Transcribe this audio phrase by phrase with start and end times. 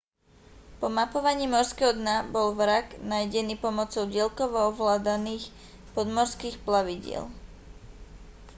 [0.79, 5.45] po mapovaní morského dna bol vrak nájdený pomocou diaľkovo ovládaných
[5.95, 7.25] podmorských plavidiel